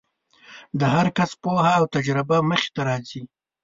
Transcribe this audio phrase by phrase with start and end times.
[0.79, 3.21] د هر کس پوهه او تجربه مخې ته راځي.